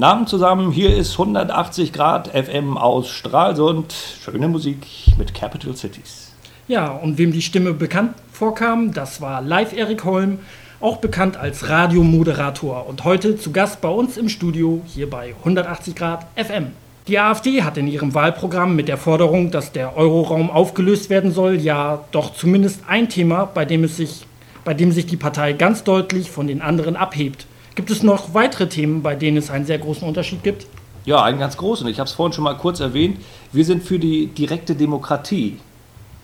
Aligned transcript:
Namen 0.00 0.26
zusammen, 0.26 0.72
hier 0.72 0.96
ist 0.96 1.12
180 1.12 1.92
Grad 1.92 2.28
FM 2.28 2.78
aus 2.78 3.10
Stralsund. 3.10 3.94
Schöne 4.24 4.48
Musik 4.48 4.86
mit 5.18 5.34
Capital 5.34 5.76
Cities. 5.76 6.32
Ja, 6.68 6.88
und 6.88 7.18
wem 7.18 7.32
die 7.32 7.42
Stimme 7.42 7.74
bekannt 7.74 8.14
vorkam, 8.32 8.94
das 8.94 9.20
war 9.20 9.42
Live 9.42 9.76
Erik 9.76 10.06
Holm, 10.06 10.38
auch 10.80 10.96
bekannt 10.96 11.36
als 11.36 11.68
Radiomoderator 11.68 12.86
und 12.88 13.04
heute 13.04 13.36
zu 13.36 13.52
Gast 13.52 13.82
bei 13.82 13.90
uns 13.90 14.16
im 14.16 14.30
Studio 14.30 14.80
hier 14.86 15.10
bei 15.10 15.34
180 15.40 15.94
Grad 15.94 16.26
FM. 16.34 16.68
Die 17.06 17.18
AfD 17.18 17.62
hat 17.62 17.76
in 17.76 17.86
ihrem 17.86 18.14
Wahlprogramm 18.14 18.74
mit 18.74 18.88
der 18.88 18.96
Forderung, 18.96 19.50
dass 19.50 19.72
der 19.72 19.98
Euroraum 19.98 20.50
aufgelöst 20.50 21.10
werden 21.10 21.30
soll, 21.30 21.56
ja 21.56 22.06
doch 22.10 22.32
zumindest 22.32 22.84
ein 22.88 23.10
Thema, 23.10 23.44
bei 23.44 23.66
dem, 23.66 23.84
es 23.84 23.98
sich, 23.98 24.24
bei 24.64 24.72
dem 24.72 24.92
sich 24.92 25.04
die 25.04 25.18
Partei 25.18 25.52
ganz 25.52 25.84
deutlich 25.84 26.30
von 26.30 26.46
den 26.46 26.62
anderen 26.62 26.96
abhebt. 26.96 27.44
Gibt 27.74 27.90
es 27.90 28.02
noch 28.02 28.34
weitere 28.34 28.68
Themen, 28.68 29.02
bei 29.02 29.14
denen 29.14 29.36
es 29.36 29.50
einen 29.50 29.64
sehr 29.64 29.78
großen 29.78 30.06
Unterschied 30.06 30.42
gibt? 30.42 30.66
Ja, 31.04 31.22
einen 31.22 31.38
ganz 31.38 31.56
großen. 31.56 31.86
Ich 31.88 31.98
habe 31.98 32.08
es 32.08 32.12
vorhin 32.12 32.32
schon 32.32 32.44
mal 32.44 32.56
kurz 32.56 32.80
erwähnt. 32.80 33.18
Wir 33.52 33.64
sind 33.64 33.82
für 33.82 33.98
die 33.98 34.26
direkte 34.26 34.74
Demokratie. 34.74 35.58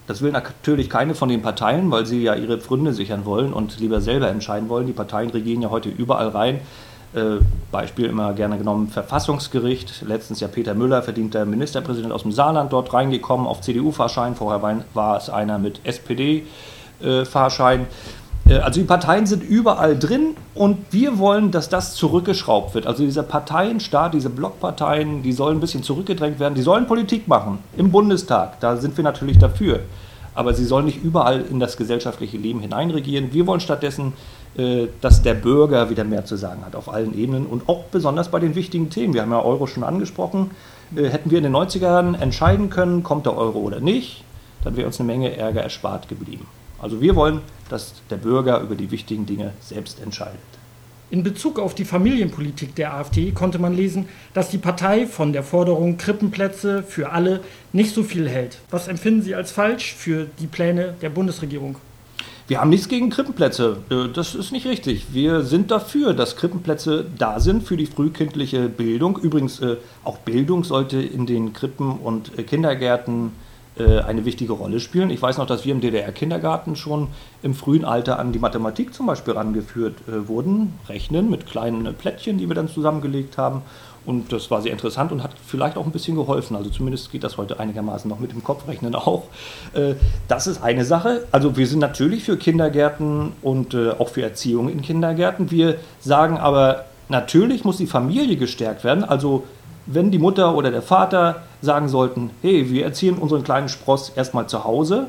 Das 0.06 0.22
will 0.22 0.32
natürlich 0.32 0.88
keine 0.88 1.14
von 1.14 1.28
den 1.28 1.42
Parteien, 1.42 1.90
weil 1.90 2.06
sie 2.06 2.22
ja 2.22 2.34
ihre 2.34 2.58
Pfründe 2.58 2.92
sichern 2.92 3.24
wollen 3.24 3.52
und 3.52 3.80
lieber 3.80 4.00
selber 4.00 4.28
entscheiden 4.28 4.68
wollen. 4.68 4.86
Die 4.86 4.92
Parteien 4.92 5.30
regieren 5.30 5.62
ja 5.62 5.70
heute 5.70 5.88
überall 5.88 6.28
rein. 6.28 6.60
Äh, 7.14 7.38
Beispiel 7.72 8.06
immer 8.06 8.32
gerne 8.34 8.58
genommen 8.58 8.88
Verfassungsgericht. 8.88 10.04
Letztens 10.06 10.40
ja 10.40 10.48
Peter 10.48 10.74
Müller, 10.74 11.02
verdienter 11.02 11.44
Ministerpräsident 11.44 12.12
aus 12.12 12.22
dem 12.22 12.32
Saarland, 12.32 12.72
dort 12.72 12.92
reingekommen 12.92 13.46
auf 13.46 13.62
CDU-Fahrschein. 13.62 14.34
Vorher 14.34 14.62
war, 14.62 14.84
war, 14.94 15.16
es 15.16 15.30
einer 15.30 15.58
mit 15.58 15.80
SPD-Fahrschein. 15.84 17.86
Äh, 18.48 18.58
also 18.58 18.80
die 18.80 18.86
Parteien 18.86 19.26
sind 19.26 19.42
überall 19.42 19.98
drin 19.98 20.36
und 20.54 20.78
wir 20.90 21.18
wollen, 21.18 21.50
dass 21.50 21.68
das 21.68 21.94
zurückgeschraubt 21.94 22.74
wird. 22.74 22.86
Also 22.86 23.04
dieser 23.04 23.22
Parteienstaat, 23.22 24.14
diese 24.14 24.30
Blockparteien, 24.30 25.22
die 25.22 25.32
sollen 25.32 25.58
ein 25.58 25.60
bisschen 25.60 25.82
zurückgedrängt 25.82 26.40
werden. 26.40 26.54
Die 26.54 26.62
sollen 26.62 26.86
Politik 26.86 27.28
machen 27.28 27.58
im 27.76 27.90
Bundestag. 27.90 28.60
Da 28.60 28.76
sind 28.76 28.96
wir 28.96 29.04
natürlich 29.04 29.38
dafür. 29.38 29.80
Aber 30.34 30.52
sie 30.52 30.66
sollen 30.66 30.84
nicht 30.84 31.02
überall 31.02 31.40
in 31.50 31.60
das 31.60 31.78
gesellschaftliche 31.78 32.36
Leben 32.36 32.60
hineinregieren. 32.60 33.32
Wir 33.32 33.46
wollen 33.46 33.60
stattdessen, 33.60 34.12
äh, 34.56 34.88
dass 35.00 35.22
der 35.22 35.34
Bürger 35.34 35.88
wieder 35.88 36.04
mehr 36.04 36.24
zu 36.24 36.36
sagen 36.36 36.64
hat 36.64 36.76
auf 36.76 36.92
allen 36.92 37.18
Ebenen 37.18 37.46
und 37.46 37.68
auch 37.68 37.84
besonders 37.84 38.30
bei 38.30 38.38
den 38.38 38.54
wichtigen 38.54 38.90
Themen. 38.90 39.14
Wir 39.14 39.22
haben 39.22 39.30
ja 39.30 39.42
Euro 39.42 39.66
schon 39.66 39.82
angesprochen. 39.82 40.50
Äh, 40.94 41.08
hätten 41.08 41.30
wir 41.30 41.38
in 41.38 41.44
den 41.44 41.56
90ern 41.56 42.18
entscheiden 42.20 42.68
können, 42.68 43.02
kommt 43.02 43.26
der 43.26 43.36
Euro 43.36 43.60
oder 43.60 43.80
nicht, 43.80 44.24
dann 44.62 44.76
wäre 44.76 44.86
uns 44.86 45.00
eine 45.00 45.06
Menge 45.06 45.36
Ärger 45.36 45.62
erspart 45.62 46.08
geblieben. 46.08 46.46
Also 46.78 47.00
wir 47.00 47.16
wollen, 47.16 47.40
dass 47.68 47.94
der 48.10 48.16
Bürger 48.16 48.60
über 48.60 48.74
die 48.74 48.90
wichtigen 48.90 49.26
Dinge 49.26 49.52
selbst 49.60 50.00
entscheidet. 50.00 50.40
In 51.08 51.22
Bezug 51.22 51.60
auf 51.60 51.74
die 51.74 51.84
Familienpolitik 51.84 52.74
der 52.74 52.94
AfD 52.94 53.30
konnte 53.30 53.60
man 53.60 53.76
lesen, 53.76 54.08
dass 54.34 54.50
die 54.50 54.58
Partei 54.58 55.06
von 55.06 55.32
der 55.32 55.44
Forderung 55.44 55.98
Krippenplätze 55.98 56.82
für 56.82 57.12
alle 57.12 57.40
nicht 57.72 57.94
so 57.94 58.02
viel 58.02 58.28
hält. 58.28 58.58
Was 58.70 58.88
empfinden 58.88 59.22
Sie 59.22 59.36
als 59.36 59.52
falsch 59.52 59.94
für 59.94 60.26
die 60.40 60.48
Pläne 60.48 60.94
der 61.00 61.10
Bundesregierung? 61.10 61.76
Wir 62.48 62.60
haben 62.60 62.70
nichts 62.70 62.88
gegen 62.88 63.10
Krippenplätze. 63.10 63.78
Äh, 63.90 64.08
das 64.12 64.34
ist 64.34 64.52
nicht 64.52 64.66
richtig. 64.66 65.06
Wir 65.12 65.42
sind 65.42 65.70
dafür, 65.70 66.12
dass 66.12 66.36
Krippenplätze 66.36 67.06
da 67.18 67.40
sind 67.40 67.64
für 67.64 67.76
die 67.76 67.86
frühkindliche 67.86 68.68
Bildung. 68.68 69.16
Übrigens, 69.16 69.60
äh, 69.60 69.76
auch 70.04 70.18
Bildung 70.18 70.64
sollte 70.64 71.00
in 71.00 71.26
den 71.26 71.52
Krippen 71.52 71.98
und 71.98 72.36
äh, 72.38 72.42
Kindergärten 72.42 73.32
eine 73.84 74.24
wichtige 74.24 74.54
Rolle 74.54 74.80
spielen. 74.80 75.10
Ich 75.10 75.20
weiß 75.20 75.38
noch, 75.38 75.46
dass 75.46 75.64
wir 75.64 75.72
im 75.72 75.80
DDR-Kindergarten 75.80 76.76
schon 76.76 77.08
im 77.42 77.54
frühen 77.54 77.84
Alter 77.84 78.18
an 78.18 78.32
die 78.32 78.38
Mathematik 78.38 78.94
zum 78.94 79.06
Beispiel 79.06 79.34
rangeführt 79.34 79.96
äh, 80.08 80.28
wurden, 80.28 80.74
rechnen 80.88 81.30
mit 81.30 81.46
kleinen 81.46 81.94
Plättchen, 81.94 82.38
die 82.38 82.48
wir 82.48 82.54
dann 82.54 82.68
zusammengelegt 82.68 83.36
haben. 83.38 83.62
Und 84.06 84.32
das 84.32 84.50
war 84.50 84.62
sehr 84.62 84.72
interessant 84.72 85.10
und 85.12 85.22
hat 85.22 85.32
vielleicht 85.44 85.76
auch 85.76 85.84
ein 85.84 85.90
bisschen 85.90 86.14
geholfen. 86.14 86.56
Also 86.56 86.70
zumindest 86.70 87.10
geht 87.10 87.24
das 87.24 87.36
heute 87.36 87.58
einigermaßen 87.58 88.08
noch 88.08 88.20
mit 88.20 88.32
dem 88.32 88.42
Kopfrechnen 88.42 88.94
auch. 88.94 89.24
Äh, 89.74 89.94
das 90.28 90.46
ist 90.46 90.62
eine 90.62 90.84
Sache. 90.84 91.26
Also 91.32 91.56
wir 91.56 91.66
sind 91.66 91.80
natürlich 91.80 92.24
für 92.24 92.36
Kindergärten 92.36 93.32
und 93.42 93.74
auch 93.74 94.08
für 94.08 94.22
Erziehung 94.22 94.68
in 94.68 94.80
Kindergärten. 94.80 95.50
Wir 95.50 95.76
sagen 96.00 96.38
aber, 96.38 96.84
natürlich 97.08 97.64
muss 97.64 97.76
die 97.78 97.86
Familie 97.86 98.36
gestärkt 98.36 98.84
werden. 98.84 99.04
Also 99.04 99.44
wenn 99.86 100.10
die 100.10 100.18
Mutter 100.18 100.54
oder 100.54 100.70
der 100.70 100.82
Vater 100.82 101.42
sagen 101.62 101.88
sollten, 101.88 102.30
hey, 102.42 102.70
wir 102.70 102.84
erziehen 102.84 103.18
unseren 103.18 103.44
kleinen 103.44 103.68
Spross 103.68 104.10
erstmal 104.10 104.48
zu 104.48 104.64
Hause, 104.64 105.06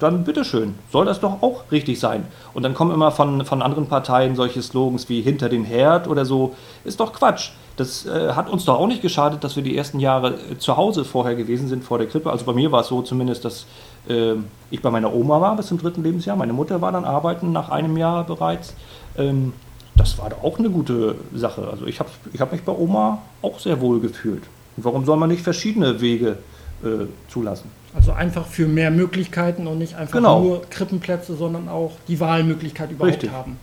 dann 0.00 0.24
bitteschön, 0.24 0.74
soll 0.90 1.04
das 1.04 1.20
doch 1.20 1.42
auch 1.42 1.70
richtig 1.70 2.00
sein. 2.00 2.26
Und 2.54 2.62
dann 2.62 2.74
kommen 2.74 2.92
immer 2.92 3.10
von, 3.10 3.44
von 3.44 3.62
anderen 3.62 3.86
Parteien 3.86 4.34
solche 4.34 4.62
Slogans 4.62 5.08
wie 5.08 5.20
hinter 5.20 5.48
den 5.48 5.64
Herd 5.64 6.08
oder 6.08 6.24
so. 6.24 6.54
Ist 6.84 7.00
doch 7.00 7.12
Quatsch. 7.12 7.50
Das 7.76 8.06
äh, 8.06 8.32
hat 8.32 8.50
uns 8.50 8.64
doch 8.64 8.78
auch 8.78 8.86
nicht 8.86 9.02
geschadet, 9.02 9.44
dass 9.44 9.56
wir 9.56 9.62
die 9.62 9.76
ersten 9.76 10.00
Jahre 10.00 10.34
äh, 10.50 10.58
zu 10.58 10.76
Hause 10.76 11.04
vorher 11.04 11.34
gewesen 11.34 11.68
sind, 11.68 11.84
vor 11.84 11.98
der 11.98 12.08
Krippe. 12.08 12.30
Also 12.30 12.44
bei 12.44 12.52
mir 12.52 12.72
war 12.72 12.80
es 12.80 12.88
so 12.88 13.02
zumindest, 13.02 13.44
dass 13.44 13.66
äh, 14.08 14.34
ich 14.70 14.82
bei 14.82 14.90
meiner 14.90 15.14
Oma 15.14 15.40
war 15.40 15.56
bis 15.56 15.66
zum 15.66 15.78
dritten 15.78 16.02
Lebensjahr. 16.02 16.36
Meine 16.36 16.52
Mutter 16.52 16.80
war 16.80 16.92
dann 16.92 17.04
arbeiten 17.04 17.52
nach 17.52 17.68
einem 17.68 17.96
Jahr 17.96 18.24
bereits. 18.24 18.74
Ähm, 19.16 19.52
das 20.00 20.16
war 20.16 20.30
doch 20.30 20.42
auch 20.42 20.58
eine 20.58 20.70
gute 20.70 21.16
Sache. 21.34 21.68
Also 21.70 21.86
ich 21.86 22.00
habe 22.00 22.08
ich 22.32 22.40
hab 22.40 22.52
mich 22.52 22.62
bei 22.62 22.72
Oma 22.72 23.20
auch 23.42 23.58
sehr 23.58 23.82
wohl 23.82 24.00
gefühlt. 24.00 24.44
Und 24.76 24.84
warum 24.84 25.04
soll 25.04 25.18
man 25.18 25.28
nicht 25.28 25.42
verschiedene 25.42 26.00
Wege 26.00 26.38
äh, 26.82 27.06
zulassen? 27.28 27.70
Also 27.94 28.12
einfach 28.12 28.46
für 28.46 28.66
mehr 28.66 28.90
Möglichkeiten 28.90 29.66
und 29.66 29.76
nicht 29.76 29.96
einfach 29.96 30.14
genau. 30.14 30.40
nur 30.40 30.62
Krippenplätze, 30.70 31.36
sondern 31.36 31.68
auch 31.68 31.92
die 32.08 32.18
Wahlmöglichkeit 32.18 32.92
überhaupt 32.92 33.12
Richtig. 33.12 33.30
haben. 33.30 33.58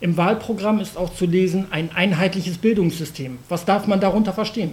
Im 0.00 0.16
Wahlprogramm 0.16 0.78
ist 0.78 0.96
auch 0.96 1.12
zu 1.12 1.26
lesen 1.26 1.66
ein 1.70 1.90
einheitliches 1.92 2.58
Bildungssystem. 2.58 3.38
Was 3.48 3.64
darf 3.64 3.88
man 3.88 3.98
darunter 3.98 4.32
verstehen? 4.32 4.72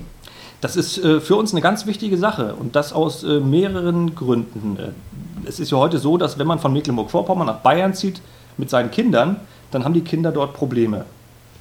Das 0.62 0.76
ist 0.76 1.00
äh, 1.00 1.20
für 1.20 1.36
uns 1.36 1.52
eine 1.52 1.62
ganz 1.62 1.88
wichtige 1.88 2.18
Sache 2.18 2.54
und 2.54 2.76
das 2.76 2.94
aus 2.94 3.24
äh, 3.24 3.40
mehreren 3.40 4.14
Gründen. 4.14 4.78
Äh, 4.78 5.48
es 5.48 5.60
ist 5.60 5.72
ja 5.72 5.78
heute 5.80 5.98
so, 5.98 6.18
dass 6.18 6.38
wenn 6.38 6.48
man 6.48 6.60
von 6.60 6.74
Mecklenburg-Vorpommern 6.74 7.48
nach 7.48 7.60
Bayern 7.60 7.96
zieht 7.96 8.22
mit 8.58 8.70
seinen 8.70 8.92
Kindern, 8.92 9.38
dann 9.74 9.84
haben 9.84 9.94
die 9.94 10.02
Kinder 10.02 10.32
dort 10.32 10.54
Probleme, 10.54 11.06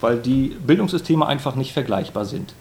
weil 0.00 0.18
die 0.18 0.56
Bildungssysteme 0.66 1.26
einfach 1.26 1.54
nicht 1.54 1.72
vergleichbar 1.72 2.24
sind. 2.24 2.54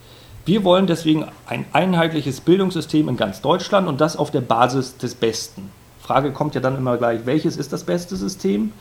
Wir 0.45 0.63
wollen 0.63 0.87
deswegen 0.87 1.25
ein 1.45 1.65
einheitliches 1.71 2.41
Bildungssystem 2.41 3.07
in 3.09 3.17
ganz 3.17 3.41
Deutschland 3.41 3.87
und 3.87 4.01
das 4.01 4.17
auf 4.17 4.31
der 4.31 4.41
Basis 4.41 4.97
des 4.97 5.13
Besten. 5.13 5.69
Frage 6.01 6.31
kommt 6.31 6.55
ja 6.55 6.61
dann 6.61 6.77
immer 6.77 6.97
gleich, 6.97 7.25
welches 7.25 7.57
ist 7.57 7.71
das 7.71 7.83
beste 7.83 8.15
System? 8.15 8.71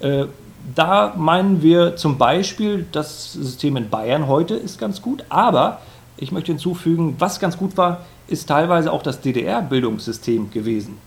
Äh, 0.00 0.26
da 0.74 1.14
meinen 1.16 1.62
wir 1.62 1.96
zum 1.96 2.18
Beispiel, 2.18 2.86
das 2.90 3.32
System 3.32 3.76
in 3.76 3.90
Bayern 3.90 4.26
heute 4.26 4.54
ist 4.54 4.78
ganz 4.78 5.02
gut, 5.02 5.24
aber 5.28 5.80
ich 6.16 6.32
möchte 6.32 6.52
hinzufügen, 6.52 7.16
was 7.18 7.38
ganz 7.38 7.58
gut 7.58 7.76
war, 7.76 8.00
ist 8.26 8.48
teilweise 8.48 8.90
auch 8.90 9.02
das 9.02 9.20
DDR-Bildungssystem 9.20 10.50
gewesen. 10.50 10.98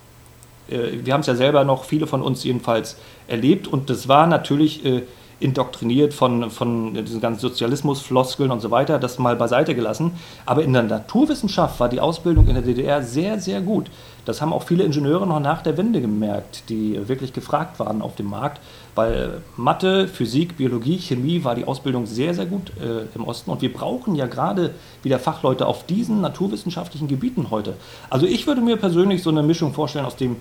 Äh, 0.70 1.06
wir 1.06 1.14
haben 1.14 1.22
es 1.22 1.28
ja 1.28 1.36
selber 1.36 1.64
noch, 1.64 1.84
viele 1.84 2.08
von 2.08 2.22
uns 2.22 2.44
jedenfalls, 2.44 2.98
erlebt. 3.28 3.68
Und 3.68 3.90
das 3.90 4.08
war 4.08 4.28
natürlich 4.28 4.86
äh, 4.86 5.04
indoktriniert 5.40 6.14
von, 6.14 6.50
von 6.50 6.94
diesen 6.94 7.22
ganzen 7.22 7.42
Sozialismus-Floskeln 7.42 8.52
und 8.52 8.60
so 8.60 8.72
weiter, 8.72 9.00
das 9.00 9.20
mal 9.20 9.36
beiseite 9.36 9.76
gelassen. 9.76 10.14
Aber 10.46 10.64
in 10.64 10.74
der 10.74 10.84
Naturwissenschaft 10.84 11.80
war 11.80 11.90
die 11.90 12.00
Ausbildung 12.00 12.48
in 12.48 12.56
der 12.56 12.64
DDR 12.64 13.02
sehr, 13.04 13.40
sehr 13.40 13.62
gut. 13.62 13.90
Das 14.28 14.42
haben 14.42 14.52
auch 14.52 14.64
viele 14.64 14.84
Ingenieure 14.84 15.26
noch 15.26 15.40
nach 15.40 15.62
der 15.62 15.78
Wende 15.78 16.02
gemerkt, 16.02 16.68
die 16.68 17.08
wirklich 17.08 17.32
gefragt 17.32 17.80
waren 17.80 18.02
auf 18.02 18.16
dem 18.16 18.30
Markt, 18.30 18.60
weil 18.94 19.42
Mathe, 19.56 20.10
Physik, 20.10 20.58
Biologie, 20.58 20.98
Chemie 20.98 21.46
war 21.46 21.56
die 21.56 21.64
Ausbildung 21.64 22.06
sehr, 22.06 22.34
sehr 22.34 22.46
gut 22.46 22.74
äh, 22.82 23.06
im 23.16 23.24
Osten. 23.24 23.52
Und 23.52 23.62
wir 23.62 23.72
brauchen 23.72 24.16
ja 24.16 24.26
gerade 24.26 24.74
wieder 25.02 25.18
Fachleute 25.18 25.66
auf 25.66 25.86
diesen 25.86 26.20
naturwissenschaftlichen 26.20 27.08
Gebieten 27.08 27.52
heute. 27.52 27.76
Also 28.10 28.26
ich 28.26 28.48
würde 28.48 28.60
mir 28.60 28.76
persönlich 28.76 29.24
so 29.24 29.30
eine 29.30 29.44
Mischung 29.44 29.74
vorstellen 29.74 30.06
aus 30.06 30.18
dem 30.18 30.36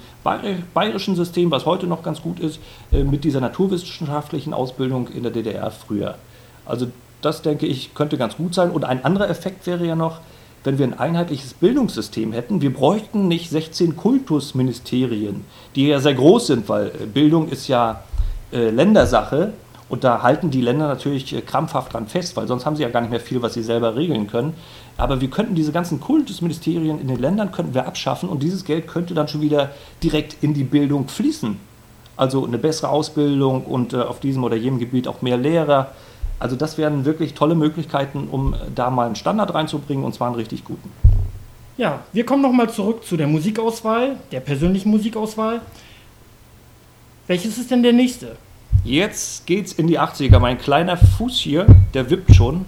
bayerischen 0.74 1.14
System, 1.14 1.52
was 1.52 1.64
heute 1.64 1.86
noch 1.86 2.02
ganz 2.02 2.22
gut 2.22 2.40
ist, 2.40 2.58
äh, 2.90 3.04
mit 3.04 3.22
dieser 3.22 3.40
naturwissenschaftlichen 3.40 4.52
Ausbildung 4.52 4.85
in 4.86 5.22
der 5.22 5.32
DDR 5.32 5.70
früher. 5.70 6.16
Also 6.64 6.88
das 7.22 7.42
denke 7.42 7.66
ich 7.66 7.94
könnte 7.94 8.18
ganz 8.18 8.36
gut 8.36 8.54
sein. 8.54 8.70
Und 8.70 8.84
ein 8.84 9.04
anderer 9.04 9.28
Effekt 9.28 9.66
wäre 9.66 9.86
ja 9.86 9.96
noch, 9.96 10.20
wenn 10.64 10.78
wir 10.78 10.86
ein 10.86 10.98
einheitliches 10.98 11.54
Bildungssystem 11.54 12.32
hätten. 12.32 12.60
Wir 12.60 12.72
bräuchten 12.72 13.28
nicht 13.28 13.50
16 13.50 13.96
Kultusministerien, 13.96 15.44
die 15.74 15.86
ja 15.86 16.00
sehr 16.00 16.14
groß 16.14 16.48
sind, 16.48 16.68
weil 16.68 16.88
äh, 16.88 17.06
Bildung 17.06 17.48
ist 17.48 17.68
ja 17.68 18.02
äh, 18.52 18.70
Ländersache 18.70 19.52
und 19.88 20.02
da 20.02 20.22
halten 20.22 20.50
die 20.50 20.60
Länder 20.60 20.88
natürlich 20.88 21.32
äh, 21.32 21.40
krampfhaft 21.40 21.92
dran 21.92 22.08
fest, 22.08 22.36
weil 22.36 22.48
sonst 22.48 22.66
haben 22.66 22.74
sie 22.74 22.82
ja 22.82 22.88
gar 22.88 23.00
nicht 23.00 23.10
mehr 23.10 23.20
viel, 23.20 23.42
was 23.42 23.54
sie 23.54 23.62
selber 23.62 23.94
regeln 23.94 24.26
können. 24.26 24.54
Aber 24.96 25.20
wir 25.20 25.30
könnten 25.30 25.54
diese 25.54 25.72
ganzen 25.72 26.00
Kultusministerien 26.00 27.00
in 27.00 27.08
den 27.08 27.18
Ländern 27.18 27.52
könnten 27.52 27.74
wir 27.74 27.86
abschaffen 27.86 28.28
und 28.28 28.42
dieses 28.42 28.64
Geld 28.64 28.88
könnte 28.88 29.14
dann 29.14 29.28
schon 29.28 29.42
wieder 29.42 29.70
direkt 30.02 30.36
in 30.42 30.54
die 30.54 30.64
Bildung 30.64 31.08
fließen. 31.08 31.60
Also 32.16 32.46
eine 32.46 32.58
bessere 32.58 32.88
Ausbildung 32.88 33.64
und 33.64 33.92
äh, 33.92 33.98
auf 33.98 34.20
diesem 34.20 34.44
oder 34.44 34.56
jenem 34.56 34.78
Gebiet 34.78 35.08
auch 35.08 35.22
mehr 35.22 35.36
Lehrer 35.36 35.92
also 36.38 36.56
das 36.56 36.76
wären 36.76 37.04
wirklich 37.04 37.34
tolle 37.34 37.54
Möglichkeiten, 37.54 38.28
um 38.30 38.54
da 38.74 38.90
mal 38.90 39.06
einen 39.06 39.16
Standard 39.16 39.54
reinzubringen 39.54 40.04
und 40.04 40.14
zwar 40.14 40.28
einen 40.28 40.36
richtig 40.36 40.64
guten. 40.64 40.90
Ja, 41.78 42.00
wir 42.12 42.24
kommen 42.24 42.42
nochmal 42.42 42.70
zurück 42.70 43.04
zu 43.04 43.16
der 43.16 43.26
Musikauswahl, 43.26 44.16
der 44.32 44.40
persönlichen 44.40 44.90
Musikauswahl. 44.90 45.60
Welches 47.26 47.58
ist 47.58 47.70
denn 47.70 47.82
der 47.82 47.92
nächste? 47.92 48.36
Jetzt 48.84 49.46
geht's 49.46 49.72
in 49.72 49.86
die 49.86 49.98
80er. 49.98 50.38
Mein 50.38 50.58
kleiner 50.58 50.96
Fuß 50.96 51.38
hier, 51.38 51.66
der 51.92 52.08
wippt 52.08 52.34
schon. 52.34 52.64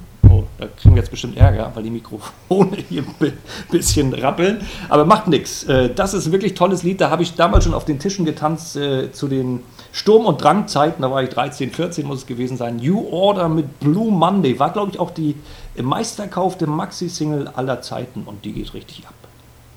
Da 0.59 0.67
kriegen 0.67 0.97
wir 0.97 1.03
jetzt 1.03 1.11
bestimmt 1.11 1.37
Ärger, 1.37 1.71
weil 1.75 1.85
die 1.85 1.91
Mikrofone 1.91 2.77
hier 2.89 3.05
ein 3.21 3.33
bisschen 3.71 4.13
rappeln. 4.13 4.61
Aber 4.89 5.05
macht 5.05 5.29
nichts. 5.29 5.65
Äh, 5.65 5.95
das 5.95 6.15
ist 6.15 6.27
ein 6.27 6.33
wirklich 6.33 6.55
tolles 6.55 6.83
Lied. 6.83 7.01
Da 7.01 7.11
habe 7.11 7.23
ich 7.23 7.35
damals 7.35 7.65
schon 7.65 7.75
auf 7.75 7.85
den 7.85 8.01
Tischen 8.01 8.25
getanzt 8.25 8.77
äh, 8.77 9.13
zu 9.13 9.29
den 9.29 9.61
Sturm- 9.93 10.27
und 10.27 10.43
Drangzeiten. 10.43 11.03
Da 11.03 11.11
war 11.13 11.23
ich 11.23 11.31
13, 11.31 11.71
14 11.71 12.07
muss 12.07 12.19
es 12.19 12.27
gewesen 12.27 12.57
sein. 12.57 12.77
New 12.77 13.07
Order 13.09 13.49
mit 13.49 13.79
Blue 13.79 14.11
Monday 14.11 14.59
war, 14.59 14.73
glaube 14.73 14.91
ich, 14.93 14.99
auch 14.99 15.13
die 15.13 15.37
meistverkaufte 15.81 16.67
Maxi-Single 16.67 17.49
aller 17.55 17.81
Zeiten 17.81 18.25
und 18.27 18.45
die 18.45 18.53
geht 18.53 18.75
richtig 18.75 19.07
ab. 19.07 19.15